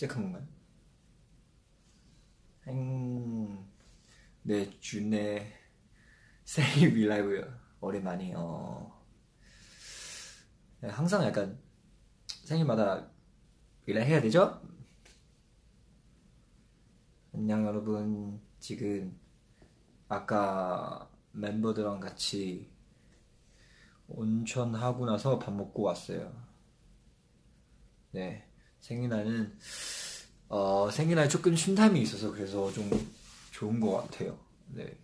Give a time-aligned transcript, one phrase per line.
[0.00, 0.46] 시작한 건가요?
[2.66, 3.66] 행...
[4.42, 5.52] 네, 준의
[6.42, 7.44] 생일 밀라이브요.
[7.82, 9.04] 오랜만이, 어.
[10.80, 11.60] 네, 항상 약간
[12.24, 13.10] 생일마다
[13.84, 14.62] 밀라 해야 되죠?
[17.34, 18.40] 안녕, 여러분.
[18.58, 19.20] 지금
[20.08, 22.72] 아까 멤버들랑 같이
[24.08, 26.32] 온천 하고 나서 밥 먹고 왔어요.
[28.12, 28.49] 네,
[28.80, 29.58] 생일날은
[30.48, 32.90] 어, 생일날 조금 쉼감이 있어서 그래서 좀
[33.52, 34.38] 좋은 것 같아요.
[34.68, 34.98] 네.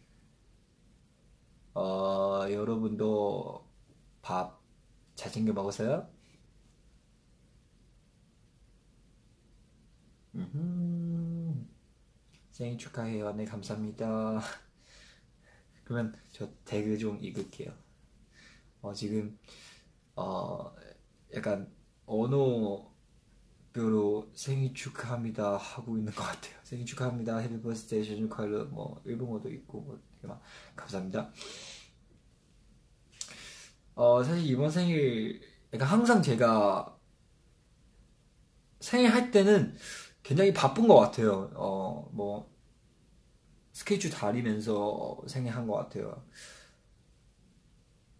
[1.75, 3.65] 어, 여러분도
[4.23, 4.57] 밥
[5.17, 6.09] 잘 챙겨 먹었어요?
[10.35, 11.67] 음흠.
[12.53, 13.33] 생일 축하해요.
[13.35, 14.41] 네, 감사합니다.
[15.85, 17.73] 그러면 저 태그 좀 읽을게요.
[18.83, 19.39] 어, 지금,
[20.17, 20.75] 어,
[21.35, 21.73] 약간
[22.07, 22.95] 언어
[23.77, 26.55] 별로 생일 축하합니다 하고 있는 것 같아요.
[26.65, 27.39] 생일 축하합니다.
[27.39, 28.49] 해피 버스데이 생일 축하해.
[28.71, 30.43] 뭐, 일본어도 있고, 뭐, 이렇게 막,
[30.77, 31.31] 감사합니다.
[33.95, 35.41] 어, 사실 이번 생일,
[35.73, 36.99] 약간 항상 제가
[38.81, 39.77] 생일 할 때는
[40.23, 41.51] 굉장히 바쁜 것 같아요.
[41.55, 42.51] 어, 뭐,
[43.73, 46.25] 스케줄 다니면서 생일 한 것 같아요.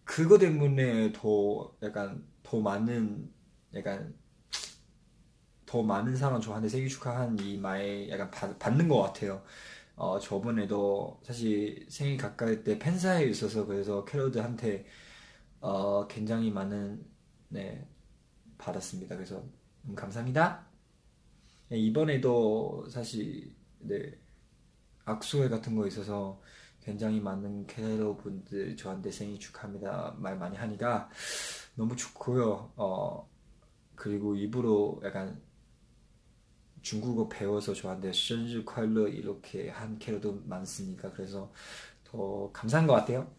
[0.03, 3.31] 그거 때문에 더 약간 더 많은
[3.73, 4.17] 약간
[5.67, 9.43] 더 많은 사람 저한테 생일 축하한 이 말 약간 받, 받는 것 같아요.
[9.95, 14.85] 어, 저번에도 사실 생일 가까이 때 팬사에 있어서 그래서 캐로드한테
[15.61, 17.05] 어, 굉장히 많은
[17.49, 17.87] 네
[18.59, 19.15] 받았습니다.
[19.17, 19.43] 그래서
[19.87, 20.67] 음, 감사합니다.
[21.69, 24.17] 네, 이번에도 사실 네
[25.05, 26.41] 악수회 같은 거 있어서
[26.81, 31.09] 굉장히 많은 캐러 분들 저한테 생일 축하합니다 말 많이 하니까
[31.75, 32.73] 너무 좋고요.
[32.77, 33.29] 어
[33.95, 35.41] 그리고 입으로 약간
[36.87, 41.51] 중국어 배워서 저한테 생일 콰일러 이렇게 한 캐러도 많습니까 그래서
[42.05, 43.29] 더 감사한 것 같아요.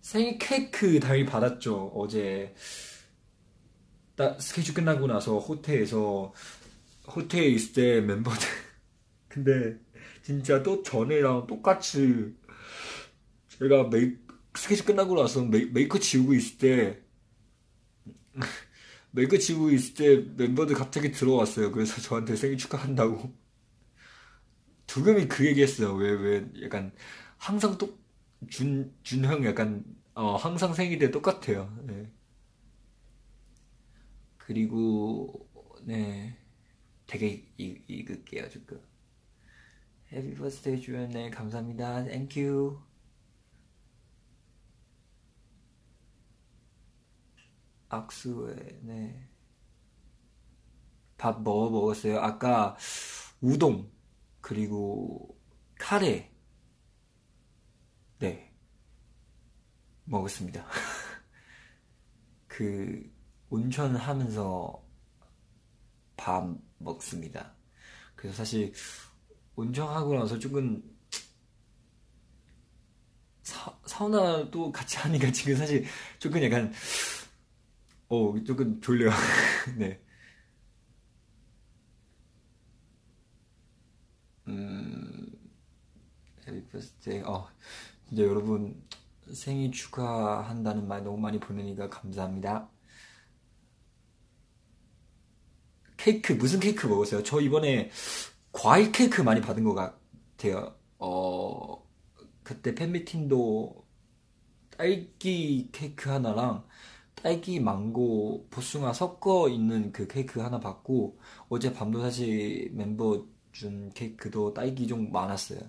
[0.00, 1.90] 생일 케이크 당연히 받았죠.
[1.96, 2.54] 어제
[4.14, 6.32] 딱 스케줄 끝나고 나서 호텔에서
[7.08, 8.46] 호텔에 있을 때 멤버들
[9.26, 9.76] 근데
[10.22, 12.36] 진짜 또 전에랑 똑같이
[13.48, 14.16] 제가 메이
[14.54, 17.02] 스케줄 끝나고 나서 메이, 메이크 지우고 있을 때
[19.12, 21.72] 메이크 지우고 있을 때 멤버들 갑자기 들어왔어요.
[21.72, 23.34] 그래서 저한테 생일 축하한다고
[24.86, 25.94] 두금이 그 얘기했어요.
[25.94, 26.92] 왜 왜 약간
[27.38, 28.02] 항상 똑
[28.50, 29.84] 준 준형 약간
[30.14, 31.72] 어 항상 생일 때 똑같아요.
[31.86, 32.10] 네.
[34.38, 35.48] 그리고
[35.84, 36.36] 네
[37.06, 38.80] 되게 읽, 읽을게요 지금.
[40.12, 42.04] Happy birthday 주연네 감사합니다.
[42.04, 42.78] Thank you.
[47.92, 49.28] 악수에 네.
[51.18, 52.18] 밥 먹어 먹었어요.
[52.18, 52.76] 아까
[53.40, 53.90] 우동
[54.40, 55.38] 그리고
[55.78, 56.32] 카레
[58.18, 58.52] 네
[60.04, 60.66] 먹었습니다.
[62.48, 63.12] 그
[63.50, 64.82] 온천 하면서
[66.16, 66.48] 밥
[66.78, 67.54] 먹습니다.
[68.16, 68.72] 그래서 사실
[69.54, 70.82] 운전하고 나서 조금
[73.42, 75.84] 사, 사우나도 같이 하니까 지금 사실
[76.18, 76.72] 조금 약간
[78.12, 79.10] 어 조금 졸려요.
[79.78, 79.98] 네.
[84.48, 85.26] 음,
[86.46, 87.20] 해피 버스데이.
[87.24, 87.48] 어,
[88.08, 88.82] 진짜 여러분
[89.32, 92.68] 생일 축하한다는 말 너무 많이 보내니까 감사합니다.
[95.96, 97.22] 케이크 무슨 케이크 먹었어요?
[97.22, 97.90] 저 이번에
[98.52, 100.76] 과일 케이크 많이 받은 것 같아요.
[100.98, 101.84] 어,
[102.42, 103.86] 그때 팬미팅도
[104.78, 106.66] 딸기 케이크 하나랑
[107.22, 111.18] 딸기 망고 복숭아 섞어 있는 그 케이크 하나 받고
[111.48, 115.60] 어제 밤도 사실 멤버 준 케이크도 딸기 좀 많았어요.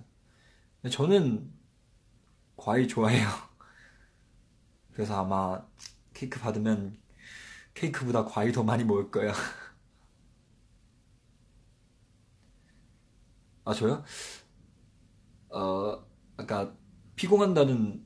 [0.92, 1.52] 저는
[2.56, 3.28] 과일 좋아해요.
[4.94, 5.66] 그래서 아마
[6.14, 6.98] 케이크 받으면
[7.74, 9.34] 케이크보다 과일 더 많이 먹을 거예요.
[13.66, 14.04] 아, 저요?
[15.50, 16.06] 어,
[16.38, 16.76] 아까
[17.16, 18.04] 피곤한다는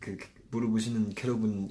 [0.00, 0.16] 그
[0.50, 1.70] 물어보시는 캐러분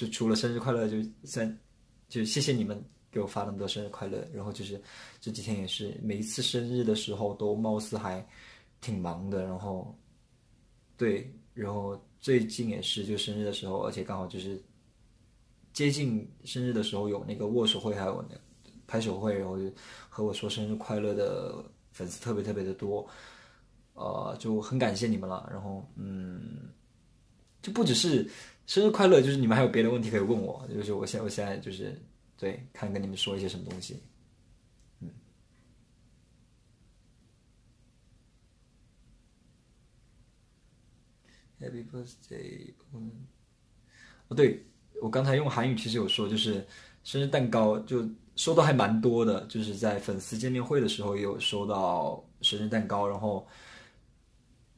[0.00, 1.58] 就除了生日快乐，就三
[2.08, 4.80] 就谢谢你们给我发那么多生日快乐，然后就是
[5.20, 8.26] 这几天也是每一次生日的时候都貌似还
[8.80, 9.94] 挺忙的，然后
[10.96, 14.58] 对，然后最近也是就生日的时候，而且刚好就是
[15.74, 18.34] 接近生日的时候有那个握手会，还有那
[18.86, 19.70] 拍手会，然后就
[20.08, 21.62] 和我说生日快乐的
[21.92, 23.06] 粉丝特别特别的多，
[23.92, 25.46] 呃，就很感谢你们了。
[25.52, 26.70] 然后嗯，
[27.60, 28.26] 就不只是
[28.70, 32.00] 生日快乐，就是你们还有别的问题可以问我，就是我现我现在就是
[32.36, 34.00] 对看跟你们说一些什么东西，
[35.00, 35.10] 嗯。
[41.60, 42.72] Happy birthday！
[42.94, 43.10] 嗯，
[44.28, 44.64] 哦，对
[45.02, 46.64] 我刚才用韩语其实有说，就是
[47.02, 53.44] 生日蛋糕就收到还蛮多的，就是在粉丝见面会的时候也有收到生日蛋糕，然后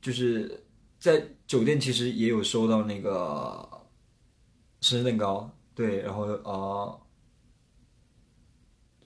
[0.00, 0.65] 就是
[0.99, 3.69] 在酒店其实也有收到那个
[4.82, 7.00] 生日蛋糕，对，然后呃，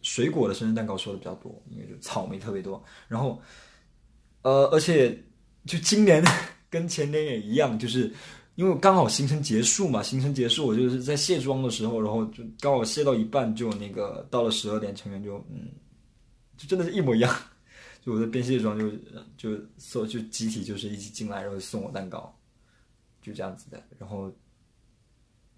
[0.02, 3.40] 水果的生日蛋糕收的比较多，因为就草莓特别多，然后
[4.42, 5.16] 呃，而且
[5.64, 6.20] 就今年。
[6.68, 8.12] 跟前年也一样，就是
[8.56, 15.70] 因为刚好行程结束嘛，行程结束，我就是在卸妆的时候，然后就刚好卸到一半，就那个到了十二点，成员就嗯，
[16.56, 17.34] 就真的是一模一样，
[18.04, 18.90] 就我在边卸妆就
[19.38, 22.36] 就送就集体就是一起进来，然后送我蛋糕，
[23.22, 23.82] 就这样子的。
[23.96, 24.30] 然后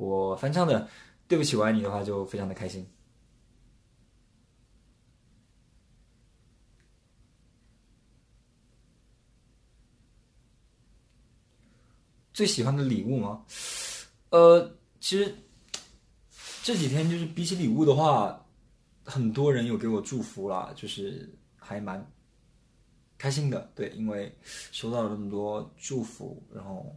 [0.00, 0.88] 我翻唱的
[1.28, 2.86] 对不起我爱你的话就非常的开心
[12.32, 13.44] 最喜欢的礼物吗？
[14.30, 15.34] 呃，其实
[16.62, 18.42] 这几天就是比起礼物的话，
[19.04, 22.02] 很多人有给我祝福啦，就是还蛮
[23.18, 23.70] 开心的。
[23.74, 24.34] 对，因为
[24.72, 26.96] 收到了那么多祝福，然后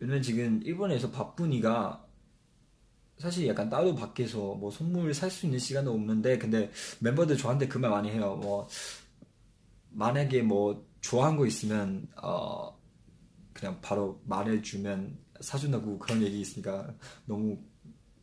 [0.00, 2.04] 왜냐면 지금 일본에서 바쁘니까
[3.18, 7.78] 사실 약간 따로 밖에서 뭐 선물 살 수 있는 시간은 없는데 근데 멤버들 저한테 그
[7.78, 8.36] 말 많이 해요.
[8.40, 8.68] 뭐
[9.90, 12.76] 만약에 뭐 좋아한 거 있으면 어
[13.52, 16.94] 그냥 바로 말해주면 사준다고 그런 얘기 있으니까
[17.26, 17.58] 너무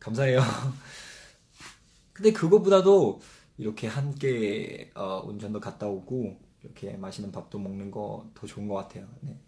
[0.00, 0.40] 감사해요.
[2.12, 3.20] 근데 그것보다도
[3.58, 9.08] 이렇게 함께 어, 운전도 갔다 오고 이렇게 맛있는 밥도 먹는 거 더 좋은 것 같아요.
[9.22, 9.38] 네.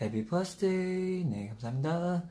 [0.00, 1.24] 해피 버스데이.
[1.24, 2.22] 네, 감사합니다.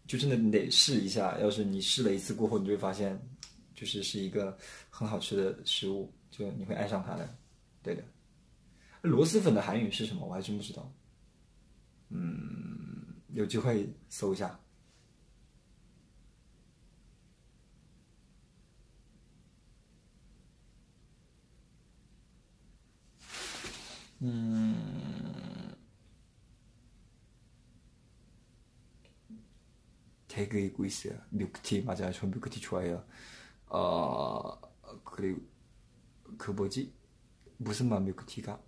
[0.06, 1.36] 就真的你得试一下。
[1.40, 3.20] 要是你试了一次过后，你就会发现，
[3.74, 4.56] 就是是一个
[4.90, 7.28] 很好吃的食物，就你会爱上它的。
[7.82, 8.02] 对的。
[9.02, 10.26] 螺蛳粉的韩语是什么？
[10.26, 10.92] 我还真不知道。
[12.10, 14.58] 嗯，有机会搜一下。
[24.20, 24.74] 음,
[30.26, 31.16] 대그 입고 있어요.
[31.30, 32.10] 밀크티 맞아요.
[32.10, 33.04] 저 밀크티 좋아해요.
[33.73, 34.59] 어
[35.03, 35.41] 그리고
[36.37, 36.93] 그 뭐지
[37.57, 38.59] 무슨 맛 밀크티가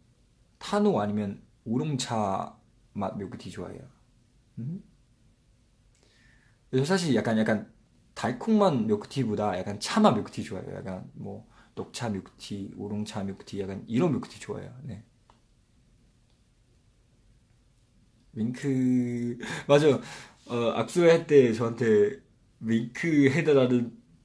[0.59, 2.57] 타노 아니면 우롱차
[2.93, 3.83] 맛 밀크티 좋아해요.
[4.59, 4.83] 음?
[6.69, 7.71] 그래서 사실 약간 약간
[8.13, 10.75] 달콤한 밀크티보다 약간 차맛 밀크티 좋아해요.
[10.75, 14.74] 약간 뭐 녹차 밀크티, 우롱차 밀크티 약간 이런 밀크티 좋아해요.
[14.83, 15.03] 네.
[18.33, 19.88] 윙크 맞아
[20.47, 22.19] 어, 악수할 때 저한테
[22.59, 23.97] 윙크 해달라는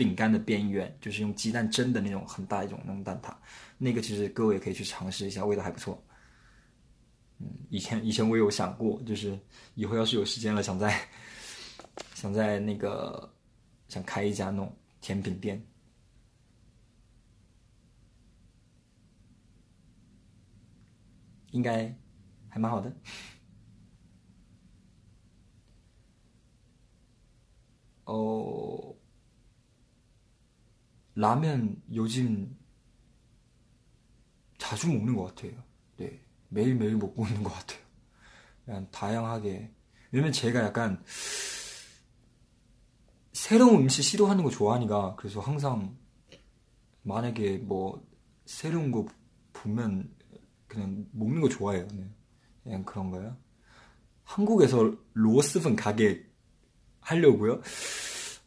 [0.00, 3.36] 饼干的边缘，就是用鸡蛋蒸的那种很大一种那种蛋挞。
[3.76, 6.02] 那个其实各位可以去尝试一下，味道还不错。
[7.38, 9.38] 嗯，以前以前我有想过，就是
[9.74, 10.98] 以后要是有时间了，想在
[12.14, 13.30] 想在那个
[13.88, 15.62] 想开一家那种甜品店，
[21.50, 21.94] 应该
[22.48, 22.90] 还蛮好的。
[28.04, 28.96] 哦,
[31.20, 32.56] 라면 요즘
[34.56, 35.62] 자주 먹는 것 같아요.
[35.98, 36.18] 네.
[36.48, 37.78] 매일매일 먹고 있는 것 같아요.
[38.64, 39.70] 그냥 다양하게.
[40.10, 41.04] 왜냐면 제가 약간
[43.34, 45.94] 새로운 음식 시도하는 거 좋아하니까 그래서 항상
[47.02, 48.02] 만약에 뭐
[48.46, 49.06] 새로운 거
[49.52, 50.10] 보면
[50.68, 51.86] 그냥 먹는 거 좋아해요.
[51.92, 52.10] 네.
[52.62, 53.36] 그냥 그런 거예요.
[54.24, 56.26] 한국에서 로스분 가게
[57.00, 57.60] 하려고요?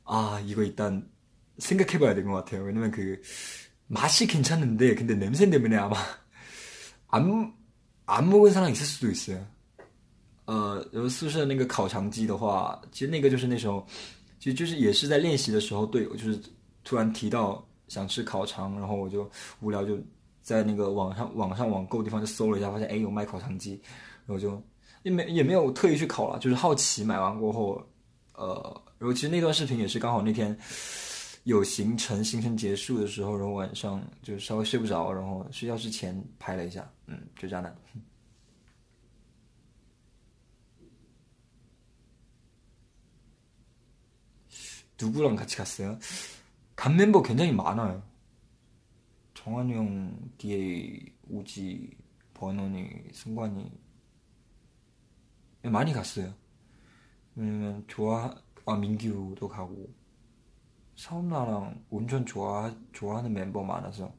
[0.05, 1.12] 아, 이거 일단
[1.58, 2.64] 생각해봐야 될 것 같아요.
[2.64, 3.20] 왜냐면 그
[3.86, 5.96] 맛이 괜찮은데 근데 냄새 때문에 아마
[7.08, 7.52] 안,
[8.06, 9.44] 안 먹은 사람 있을 수도 있어요.
[10.46, 13.46] 呃，有宿舍那个烤肠机的话，其实那个就是
[14.76, 16.40] 也是在练习的时候，对，就是
[16.84, 19.98] 突然提到想吃烤肠，然后我就无聊就
[20.40, 23.78] 在那个网上网上网购地方就搜了一下，发现哎有卖烤肠机，
[24.24, 24.62] 然后就
[25.02, 27.86] 因为也没有特意去烤了，就是好奇买完过后，
[28.32, 30.56] 呃，然后其实那段视频也是刚好那天
[31.44, 37.74] 有行程，行程结束的时候，然后晚上就稍微睡不着，然后说，哎有卖烤肠机，然后就然后睡觉之前拍了一下，嗯，就这样的。
[45.00, 45.96] 누구랑 같이 갔어요?
[46.74, 48.02] 간 멤버 굉장히 많아요.
[49.34, 51.96] 정한이 형, DA, 우지,
[52.34, 53.70] 버논이, 승관이
[55.62, 56.34] 많이 갔어요.
[57.36, 58.34] 왜냐면 좋아
[58.66, 59.88] 아 민규도 가고
[60.95, 64.13] 사우나랑 온천 좋아 좋아하는 멤버 많아서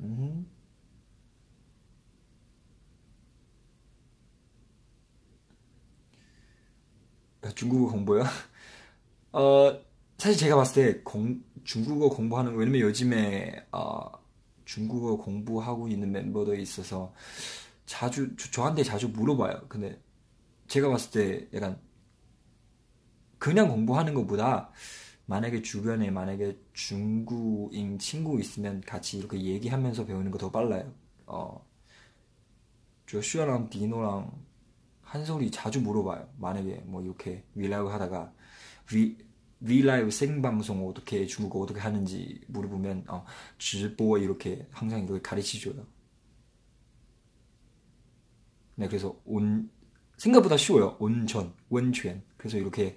[0.00, 0.46] 음.
[7.54, 8.22] 중국어 공부요?
[9.32, 9.80] 어
[10.18, 14.02] 사실 제가 봤을 때 공, 중국어 공부하는 왜냐면 요즘에 어,
[14.66, 17.14] 중국어 공부하고 있는 멤버도 있어서
[17.86, 19.66] 자주 저, 저한테 자주 물어봐요.
[19.68, 19.98] 근데
[20.68, 21.80] 제가 봤을 때 약간
[23.38, 24.70] 그냥 공부하는 것보다
[25.30, 30.92] 만약에 주변에 만약에 중국인 친구 있으면 같이 이렇게 얘기하면서 배우는 거 더 빨라요.
[31.26, 31.64] 어,
[33.06, 34.32] 조슈아랑 디노랑
[35.02, 36.28] 한솔이 자주 물어봐요.
[36.38, 38.32] 만약에 뭐 이렇게 위라이브 하다가
[38.92, 39.18] 위
[39.60, 43.24] 위라이브 생방송 어떻게 중국어 어떻게 하는지 물어보면 어,
[43.58, 45.86] 주보 이렇게 항상 이렇게 가르치줘요.
[48.74, 49.70] 네, 그래서 온
[50.16, 50.96] 생각보다 쉬워요.
[50.98, 52.22] 온천, 원泉.
[52.36, 52.96] 그래서 이렇게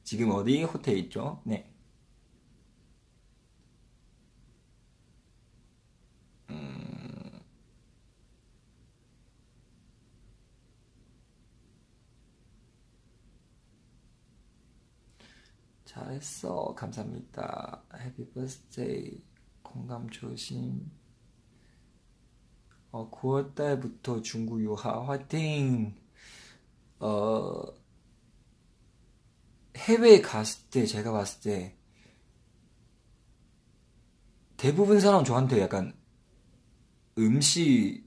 [0.04, 1.42] 지금 어디 호텔 있죠?
[1.44, 1.74] 네
[15.84, 16.74] 잘했어.
[16.74, 17.84] 감사합니다.
[18.00, 19.33] 해피 버스데이.
[19.74, 20.88] 공감 조심.
[22.92, 25.96] 어, 9월달부터 중국 유하 화이팅!
[27.00, 27.74] 어,
[29.76, 31.76] 해외에 갔을 때, 제가 봤을 때,
[34.56, 35.92] 대부분 사람 저한테 약간
[37.18, 38.04] 음식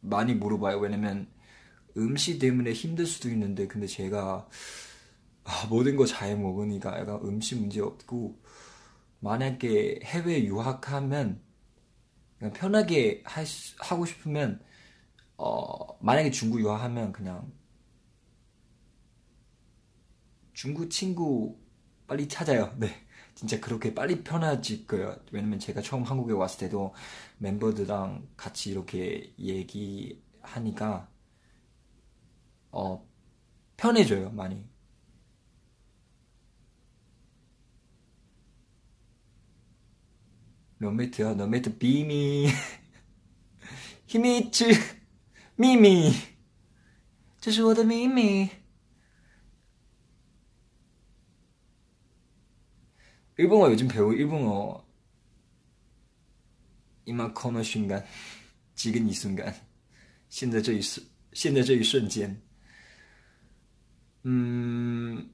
[0.00, 0.78] 많이 물어봐요.
[0.78, 1.28] 왜냐면
[1.96, 4.48] 음식 때문에 힘들 수도 있는데, 근데 제가
[5.44, 8.40] 아, 모든 거 잘 먹으니까 약간 음식 문제 없고
[9.20, 11.42] 만약에 해외 유학하면
[12.54, 14.62] 편하게 할 수, 하고 싶으면
[15.38, 17.52] 어 만약에 중국 유학하면 그냥
[20.54, 21.58] 중국 친구
[22.06, 22.74] 빨리 찾아요.
[22.78, 22.88] 네.
[23.34, 25.16] 진짜 그렇게 빨리 편해질 거예요.
[25.30, 26.94] 왜냐면 제가 처음 한국에 왔을 때도
[27.38, 31.08] 멤버들랑 같이 이렇게 얘기하니까
[32.70, 33.04] 어
[33.76, 34.64] 편해져요, 많이.
[40.79, 41.35] 룸메이트요.
[41.35, 42.47] 룸메이트 비미.
[44.07, 44.65] 히미츠
[45.55, 46.11] 미미.
[47.39, 48.49] 这是我的秘密.
[53.37, 54.85] 일본어 요즘 배우 일본어
[57.05, 58.05] 이만커너 순간
[58.75, 59.51] 지금 이 순간
[60.29, 60.81] 现在这一
[61.33, 62.39] 现在这一瞬间
[64.23, 65.27] 嗯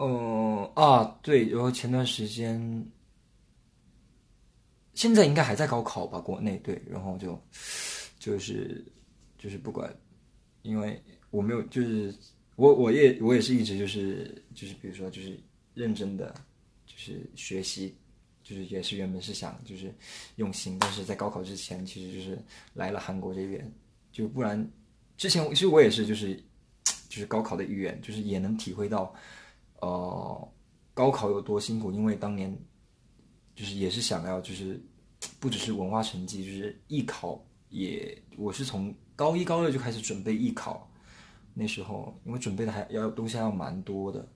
[0.00, 2.86] 嗯啊，对，然后前段时间，
[4.94, 7.36] 现在应该还在高考吧，国内对，然后就
[8.16, 8.84] 就是
[9.36, 9.92] 就是不管，
[10.62, 12.14] 因为我没有，就是
[12.54, 15.36] 我我也我也是一直就是就是比如说就是
[15.74, 16.32] 认真的
[16.86, 17.96] 就是学习，
[18.44, 19.92] 就是也是原本是想就是
[20.36, 22.38] 用心，但是在高考之前其实就是
[22.72, 23.68] 来了韩国这边，
[24.12, 24.64] 就不然
[25.16, 26.36] 之前其实我也是就是
[27.08, 29.12] 就是高考的意愿，就是也能体会到。
[29.80, 30.52] 呃，
[30.92, 31.92] 高考有多辛苦？
[31.92, 32.52] 因为当年
[33.54, 34.80] 就是也是想要，就是
[35.38, 40.90] 不只是文化成绩，就是艺考也，我是从高一高二就开始准备艺考，
[41.54, 44.28] 那时候因为准备的还要东西还要蛮多的，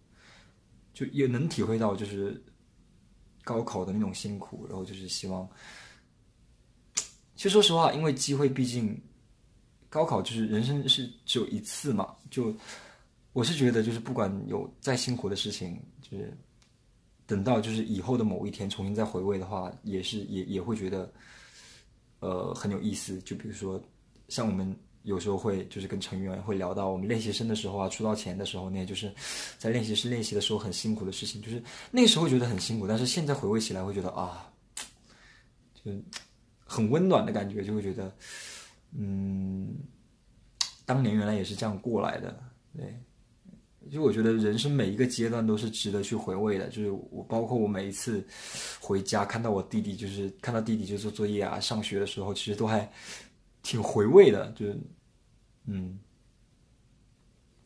[0.95, 2.41] 就也能体会到就是
[3.43, 5.49] 高考的那种辛苦，然后就是希望，
[7.35, 8.97] 其实说实话，因为机会毕竟
[9.89, 12.55] 高考就是人生是只有一次嘛，就。
[13.33, 16.37] 我是觉得，就是不管有再辛苦的事情，就是
[17.27, 21.11] 等到就是以后的某一天重新再回味的话，也是也也会觉得，
[22.21, 23.19] 呃，很有意思。
[23.21, 23.83] 就比如说，
[24.29, 29.11] 像我们有时候会就是跟成员会聊到我们练习生的时候啊，出道前的时候，那些就是
[29.57, 34.53] 在练习室练习的时候很辛苦的事情，就是那时候觉得很辛苦，但是现在回味起来会觉得啊，
[35.83, 35.91] 就
[36.65, 38.15] 很温暖的感觉，就会觉得，
[38.93, 39.75] 嗯，
[40.85, 42.39] 当年原来也是这样过来的，
[42.77, 42.95] 对。
[43.91, 48.25] 就我觉得人生每一个阶段都是值得去回味的，就是我包括我每一次
[48.81, 52.91] 回家看到我弟弟，就是看到弟弟就做作业啊、上学的时候，其实都还
[53.63, 54.79] 挺回味的，就是
[55.67, 55.99] 嗯，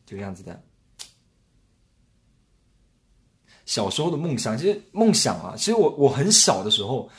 [0.05, 0.61] 就这样子的。
[3.65, 7.09] 小时候的梦想，其实梦想啊，其实我我很小的时候，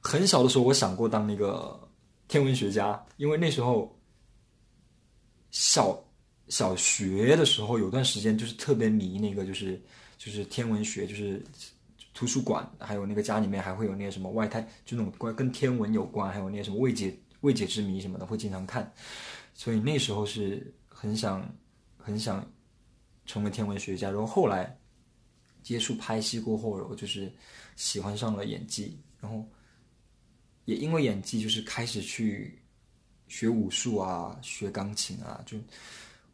[0.00, 1.88] 很小的时候我想过当那个
[2.26, 3.98] 天文学家，因为那时候
[5.50, 6.02] 小。
[6.48, 9.80] 小学的时候有段时间就是特别迷那个，就是
[10.16, 11.42] 就是天文学，就是
[12.14, 18.92] 图书馆还有那个家里面还会有那些什么外太，就那种关跟天文有关，还有那些什么未解未解之谜什么的，会经常看。
[19.54, 21.48] 所以那时候是很想
[21.96, 22.44] 很想
[23.26, 24.10] 成为天文学家。
[24.10, 24.76] 然后后来
[25.62, 27.30] 接触拍戏过后，我就是
[27.76, 29.46] 喜欢上了演技，然后
[30.64, 32.58] 也因为演技，就是开始去
[33.28, 35.42] 学武术啊，学钢琴啊。
[35.44, 35.58] 就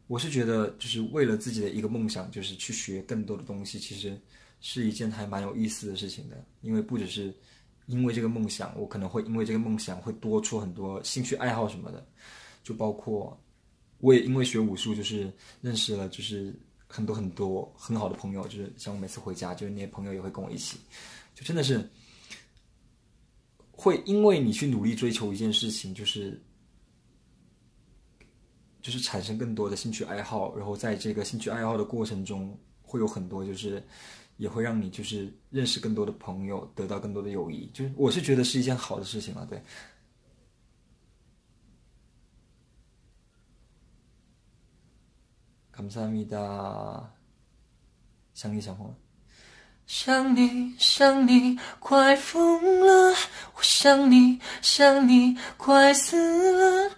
[0.07, 4.21] 我是觉得，就是为了自己的一个梦想，就是去学更多的东西，其实
[4.61, 6.45] 是一件还蛮有意思的事情的。
[6.61, 7.35] 因为不只是
[7.87, 12.07] 因为这个梦想，我可能会因为这个梦想会多出很多兴趣爱好什么的。
[12.63, 13.39] 就包括，
[13.99, 16.55] 我也因为学武术，就是认识了，就是
[16.87, 18.47] 很多很多很好的朋友。
[18.49, 20.79] 就是像我每次回家，就是那些朋友也会跟我一起，
[21.35, 21.91] 就真的是
[23.71, 26.41] 会因为你去努力追求一件事情，就是
[28.85, 33.83] 就是产生更多的兴趣爱好，然后在这个兴趣爱好的过程中，会有很多就是
[34.37, 39.59] 也会让你就是认识更多的朋友，得到更多的友谊，就是我是觉得是一件好的事情了，对。
[45.75, 47.05] 감사합니다
[48.35, 48.95] 想你想疯了。
[49.87, 53.17] 想你想你快疯了，
[53.57, 56.17] 我想你想你快死
[56.53, 56.91] 了。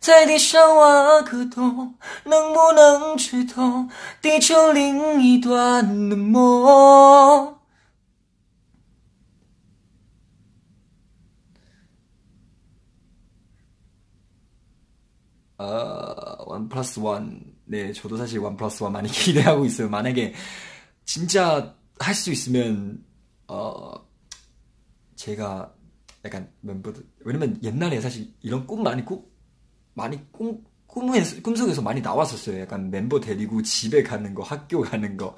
[0.00, 3.88] 在地上挖个洞，能不能吃透
[4.20, 7.56] 地球另一端的梦？
[15.58, 17.52] 呃，One Plus One。
[17.64, 19.88] 네, 저도 사실 원 플러스 원 많이 기대하고 있어요.
[19.88, 20.34] 만약에
[21.04, 23.02] 진짜 할 수 있으면
[23.46, 23.94] 어
[25.14, 25.72] 제가
[26.24, 29.24] 약간 멤버들 왜냐면 옛날에 사실 이런 꿈 많이 꿈
[29.97, 32.61] 많이 꿈, 꿈에, 꿈속에서 많이 나왔었어요.
[32.61, 35.35] 약간 멤버 데리고 집에 가는 거, 학교 가는 거.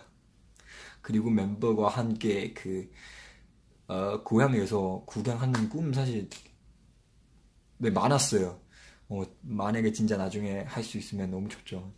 [1.01, 2.89] 그리고 멤버와 함께 그,
[3.87, 6.29] 어, 고향에서 구경하는 꿈 사실
[7.77, 8.59] 네, 많았어요.
[9.09, 11.91] 어, 만약에 진짜 나중에 할 수 있으면 너무 좋죠.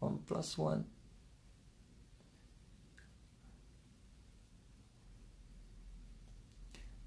[0.00, 0.86] 원 플러스 원.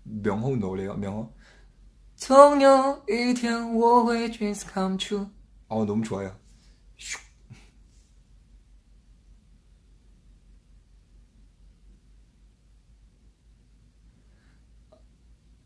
[0.03, 1.33] 명호 노래요, 명호?
[2.16, 5.26] 总有一天我会 dreams come true.
[5.68, 6.36] 어 너무 좋아요.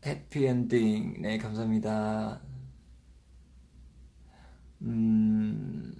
[0.05, 2.41] 해피엔딩 네 감사합니다.
[4.81, 5.93] 음.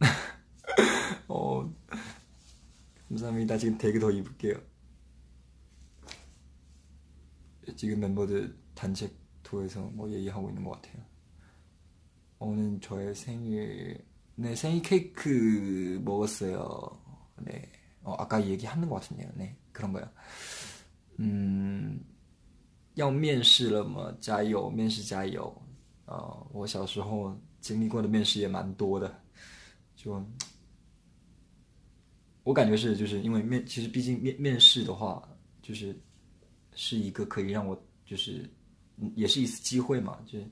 [1.27, 1.73] 어,
[3.09, 3.57] 감사합니다.
[3.57, 4.55] 지금 되게 더 입을게요.
[7.75, 9.09] 지금 멤버들 단체
[9.43, 11.03] 도에서 뭐 얘기하고 있는 것 같아요.
[12.39, 14.03] 오늘 저의 생일,
[14.35, 16.99] 네, 생일 케이크 먹었어요.
[17.37, 17.71] 네.
[18.03, 19.29] 어, 아까 얘기하는 것 같은데요.
[19.35, 20.09] 네, 그런 거요.
[21.19, 22.03] 음,
[22.95, 24.11] 要面试了吗？
[24.19, 25.55] 加油，面试加油。
[26.05, 29.23] 呃，我小时候经历过的面试也蛮多的，
[29.95, 30.25] 就
[32.43, 35.21] 我感觉是，就是因为面，其实毕竟面面试的话，
[35.61, 35.95] 就是
[36.75, 38.49] 是一个可以让我，就是
[39.15, 40.47] 也是一次机会嘛，就是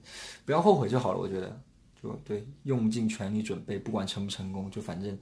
[0.45, 1.19] 不要后悔就好了。
[1.19, 1.61] 我觉得，
[2.01, 5.17] 就对，用尽全力准备，不管成不成功，就反正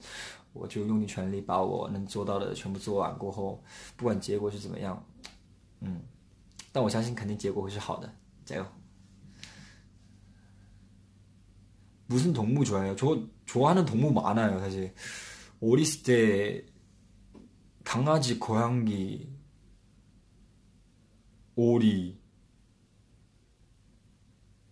[0.52, 3.62] 我就用尽全力把我能做到的全部做完过后，
[3.96, 5.04] 不管结果是怎么样，
[5.80, 6.00] 嗯，
[6.72, 8.12] 但我相信肯定结果会是好的，
[8.44, 8.66] 加油。
[12.08, 14.94] 무슨동물좋아해요저좋아하는동물많아요사실
[15.60, 16.64] 어렸을 때
[17.84, 19.28] 강아지, 고양이,
[21.55, 22.17] 오리,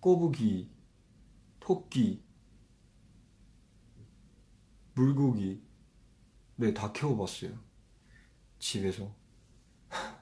[0.02, 0.70] 꼬부기,
[1.60, 2.24] 토끼,
[4.94, 5.62] 물고기.
[6.56, 7.52] 네, 다 키워봤어요.
[8.60, 9.14] 집에서.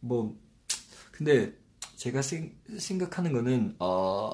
[0.00, 0.38] 뭐,
[1.12, 1.54] 근데
[1.96, 4.32] 제가 생, 생각하는 거는, 어,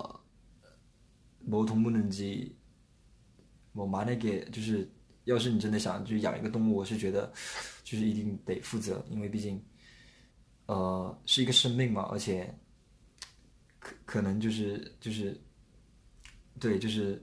[1.41, 2.57] 뭐 동물인지,
[3.73, 4.91] 뭐 만약에, 就是
[5.27, 7.33] 要是你真的想去养一个动物，我是觉得，
[7.83, 9.61] 就是一定得负责，因为毕竟，
[10.67, 12.57] 呃，是一个生命嘛，而且，
[13.81, 15.37] 可可能就是就是，
[16.61, 17.21] 对，就是，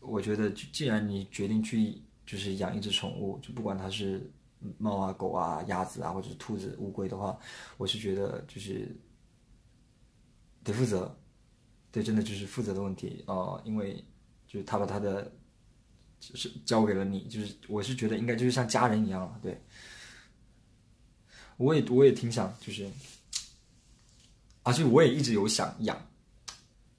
[0.00, 4.32] 我觉得既然你决定去就是养一只宠物，就不管它是
[4.78, 7.38] 猫啊、狗啊、鸭子啊，或者是兔子、乌龟的话，
[7.76, 8.96] 我是觉得就是
[10.64, 11.14] 得负责，
[11.92, 14.02] 对，真的就是负责的问题啊，因为
[14.46, 15.30] 就是他把他的。
[16.20, 19.60] 是交给了你，就是我是觉得应该就是像家人一样了，对。
[21.56, 22.88] 我也我也挺想，就是，
[24.62, 26.00] 而且我也一直有想养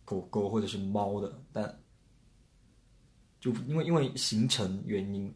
[0.04, 1.80] 狗狗或者是猫的，但
[3.40, 5.34] 就因为因为行程原因，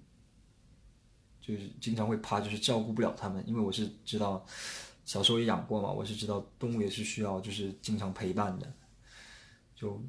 [1.40, 4.46] 就是经常会怕就是照顾不了他们，因为我是知道
[5.06, 8.74] 小时候也养过嘛，我是知道动物也是需要就是经常陪伴的，
[9.74, 10.04] 就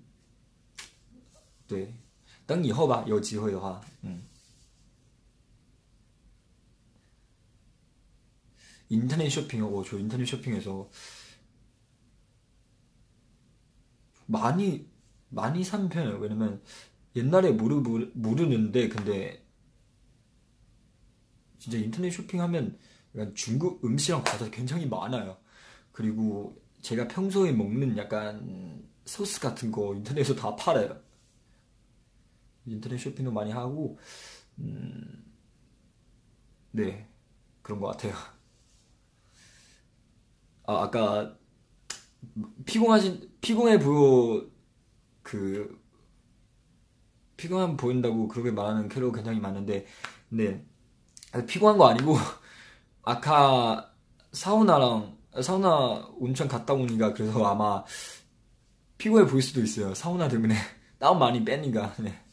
[1.69, 1.95] 对，
[2.46, 4.22] 等以后吧，有机会的话，嗯。
[8.92, 10.90] 인터넷 쇼핑, 어, 저 인터넷 쇼핑에서
[14.26, 14.90] 많이
[15.30, 16.18] 많이 산 편이에요.
[16.18, 16.60] 왜냐면
[17.16, 17.82] 옛날에 모르
[18.16, 19.46] 모르는데 근데
[21.60, 22.80] 진짜 인터넷 쇼핑하면
[23.16, 25.38] 약간 중국 음식이랑 과자 굉장히 많아요.
[25.92, 31.00] 그리고 제가 평소에 먹는 약간 소스 같은 거 인터넷에서 다 팔아요.
[32.67, 33.99] 인터넷 쇼핑도 많이 하고,
[34.59, 35.25] 음,
[36.73, 37.09] 네,
[37.63, 38.15] 그런 것 같아요.
[40.67, 41.37] 아, 아까,
[42.65, 44.47] 피곤하신, 피곤해 보여,
[45.23, 45.83] 그,
[47.37, 49.87] 피곤한 보인다고 그렇게 말하는 캐롤 굉장히 많은데,
[50.31, 50.65] 근데,
[51.47, 52.15] 피곤한 거 아니고,
[53.03, 53.95] 아까
[54.33, 57.85] 사우나랑 사우나 온천 갔다 오니까 그래서 아마
[58.99, 59.95] 피곤해 보일 수도 있어요.
[59.95, 60.55] 사우나 때문에
[60.99, 61.95] 땀 많이 빼니까.
[61.99, 62.24] 네.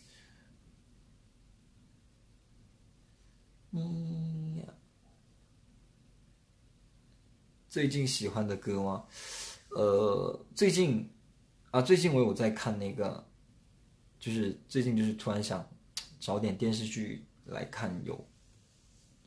[7.71, 9.05] 最近喜欢的歌吗？
[9.69, 11.09] 呃，最近
[11.71, 13.25] 啊，最近我有在看那个，
[14.19, 15.65] 就是最近就是突然想
[16.19, 18.27] 找点电视剧来看，有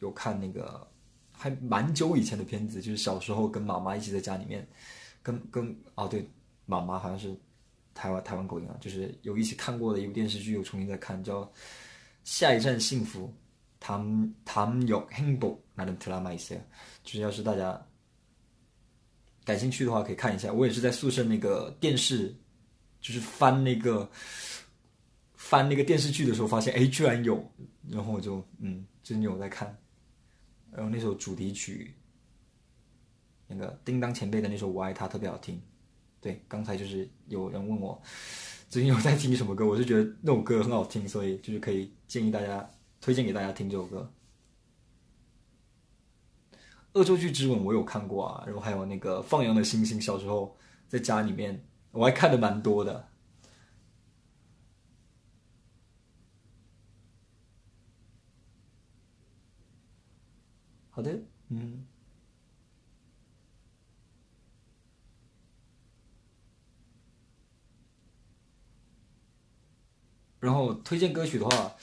[0.00, 0.86] 有看那个
[1.32, 4.68] 还蛮久以前的片子，就是小时候跟妈妈一起在家里面，
[5.22, 6.28] 跟跟哦对，
[6.66, 7.34] 妈妈好像是
[7.94, 11.42] 台湾台湾口音啊，就是有一起看过的一部电视剧，又重新在看，叫
[12.24, 13.26] 《下一站幸福》，
[13.80, 16.62] 唐唐有幸福那的特拉玛一些，
[17.02, 17.82] 就是要是大家
[19.44, 20.52] 感兴趣的话，可以看一下。
[20.52, 22.34] 我也是在宿舍那个电视，
[23.00, 24.10] 就是翻那个
[25.34, 27.44] 翻那个电视剧的时候，发现哎居然有，
[27.88, 29.76] 然后我就嗯，最近有在看。
[30.72, 31.94] 然后那首主题曲，
[33.46, 35.60] 那个叮当前辈的那首《我爱他》特别好听。
[36.20, 38.02] 对，刚才就是有人问我
[38.68, 42.68] 最近有在听什么歌，我就觉得那首歌很好听，所以就是可以建议大家
[43.00, 44.10] 推荐给大家听这首歌。
[46.94, 50.56] 《恶作剧之吻》我有看过啊，然后还有那个《放羊的星星》，小时候
[50.88, 53.08] 在家里面我还看的蛮多的。
[60.90, 61.84] 好的，嗯。
[70.38, 71.74] 然后推荐歌曲的话，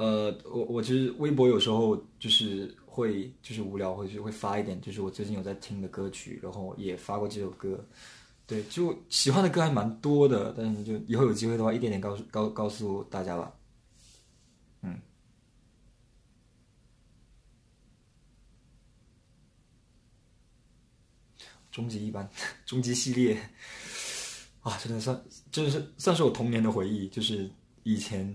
[0.00, 7.78] 呃，我我其实微博有时候就是会就是无聊会就会发一点，就是我最近有在听的歌曲，然后也发过这首歌。
[8.46, 13.52] 对，就喜欢的歌还蛮多的，但是就以后有机会的话，一点点告诉告告诉大家吧。
[14.80, 14.98] 嗯。
[21.70, 22.26] 终极一班，
[22.64, 23.38] 终极系列
[24.62, 27.06] 啊，真的算，真的是算是我童年的回忆。
[27.08, 27.50] 就是
[27.82, 28.34] 以前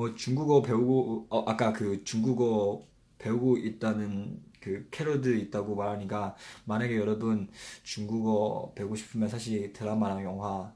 [0.00, 2.86] 뭐 중국어 배우고 어, 아까 그 중국어
[3.18, 7.48] 배우고 있다는 그 캐러드 있다고 말하니까 만약에 여러분
[7.82, 10.74] 중국어 배우고 싶으면 사실 드라마랑 영화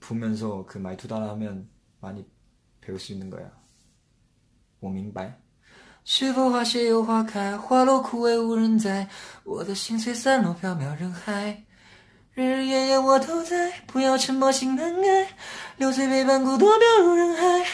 [0.00, 1.68] 보면서 그 말투 따라하면
[2.00, 2.26] 많이
[2.80, 3.50] 배울 수 있는 거야.
[4.80, 5.40] 我明白。
[6.04, 9.08] 是否花谢又花开，花落枯萎无人在，
[9.42, 11.64] 我的心碎散落飘渺人海，
[12.33, 15.27] 日日夜夜我都在，不要沉默心难挨，
[15.77, 17.65] 流水陪伴孤独飘入人海。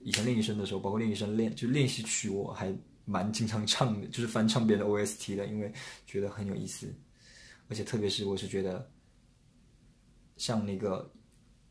[0.04, 2.74] 以前练习生的时候，包括练习生练就练习曲，我还。
[3.12, 5.74] 蛮经常唱的，就是翻唱别人的 OST 的，因为
[6.06, 6.94] 觉得很有意思，
[7.70, 8.92] 而且特别是我是觉得，
[10.38, 11.10] 像那个，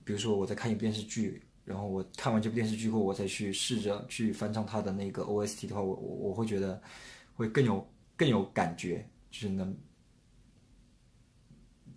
[0.05, 6.81] 比如说我在看一部电视剧，然后我看完这部电视剧后，我再去试着去翻唱它的那个 OST 的话，我我我会觉得
[7.35, 9.77] 会更有更有感觉，就是能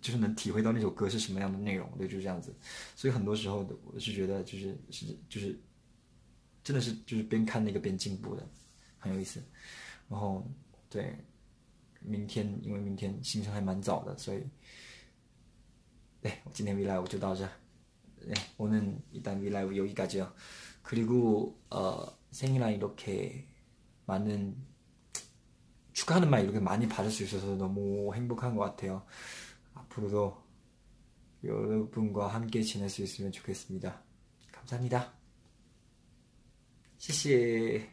[0.00, 2.54] 就是能体会到那首歌是什么样的内容，对，就是这样子。
[2.96, 5.58] 所以很多时候我是觉得就是是就是
[6.64, 8.46] 真的是就是边看那个边进步的。
[9.04, 9.42] 很有意思，
[10.08, 10.48] 然后
[10.88, 11.12] 对，
[12.01, 14.43] 明天因为明天行程还蛮早的，所以，
[16.21, 17.47] 对，今天 V Live 就到这。
[18.25, 20.33] 네 오늘 일단 V Live 여기까지요.
[20.81, 23.47] 그리고 어 생일날 이렇게
[24.05, 24.55] 많은
[25.93, 29.05] 축하하는 말 이렇게 많이 받을 수 있어서 너무 행복한 것 같아요.
[29.73, 30.37] 앞으로도
[31.43, 34.03] 여러분과 함께 지낼 수 있으면 좋겠습니다.
[34.51, 35.13] 감사합니다.
[36.97, 37.87] 谢谢。